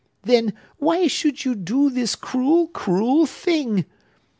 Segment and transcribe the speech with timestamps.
[0.23, 3.85] Then, why should you do this cruel, cruel thing?